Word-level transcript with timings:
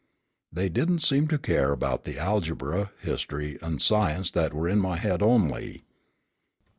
They 0.51 0.67
didn't 0.67 1.03
seem 1.03 1.27
to 1.27 1.37
care 1.37 1.71
about 1.71 2.05
the 2.05 2.17
algebra, 2.17 2.89
history, 3.03 3.59
and 3.61 3.79
science 3.79 4.31
that 4.31 4.51
were 4.51 4.67
in 4.67 4.79
my 4.79 4.97
head 4.97 5.21
only. 5.21 5.83